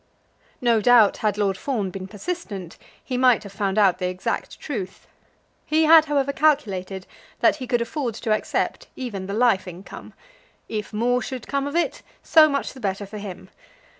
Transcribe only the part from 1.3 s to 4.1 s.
Lord Fawn been persistent, he might have found out the